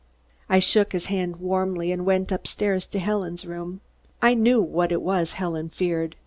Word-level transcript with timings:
I 0.49 0.57
shook 0.57 0.93
his 0.93 1.05
hand 1.05 1.35
warmly 1.35 1.91
and 1.91 2.07
went 2.07 2.31
upstairs 2.31 2.87
to 2.87 2.97
Helen's 2.97 3.45
room. 3.45 3.81
I 4.19 4.33
knew 4.33 4.59
what 4.59 4.91
it 4.91 5.03
was 5.03 5.33
Helen 5.33 5.69
feared. 5.69 6.15